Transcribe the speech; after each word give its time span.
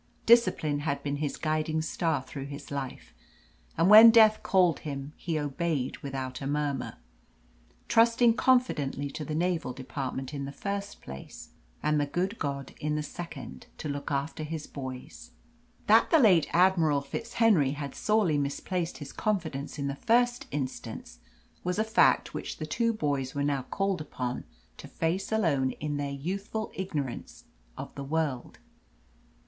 Discipline 0.25 0.79
had 0.79 1.03
been 1.03 1.17
his 1.17 1.37
guiding 1.37 1.83
star 1.83 2.23
through 2.23 2.47
life, 2.71 3.13
and 3.77 3.87
when 3.87 4.09
Death 4.09 4.41
called 4.41 4.79
him 4.79 5.13
he 5.15 5.37
obeyed 5.37 5.97
without 5.99 6.41
a 6.41 6.47
murmur, 6.47 6.97
trusting 7.87 8.33
confidently 8.33 9.11
to 9.11 9.23
the 9.23 9.35
Naval 9.35 9.73
Department 9.73 10.33
in 10.33 10.45
the 10.45 10.51
first 10.51 11.03
place, 11.03 11.49
and 11.83 12.01
the 12.01 12.07
good 12.07 12.39
God 12.39 12.73
in 12.79 12.95
the 12.95 13.03
second, 13.03 13.67
to 13.77 13.87
look 13.87 14.09
after 14.09 14.41
his 14.41 14.65
boys. 14.65 15.33
That 15.85 16.09
the 16.09 16.17
late 16.17 16.47
Admiral 16.49 17.01
FitzHenry 17.03 17.75
had 17.75 17.93
sorely 17.93 18.39
misplaced 18.39 18.97
his 18.97 19.13
confidence 19.13 19.77
in 19.77 19.85
the 19.85 19.93
first 19.95 20.47
instance 20.49 21.19
was 21.63 21.77
a 21.77 21.83
fact 21.83 22.33
which 22.33 22.57
the 22.57 22.65
two 22.65 22.91
boys 22.91 23.35
were 23.35 23.43
now 23.43 23.67
called 23.69 24.01
upon 24.01 24.45
to 24.77 24.87
face 24.87 25.31
alone 25.31 25.73
in 25.73 25.97
their 25.97 26.09
youthful 26.09 26.71
ignorance 26.73 27.43
of 27.77 27.93
the 27.93 28.03
world. 28.03 28.57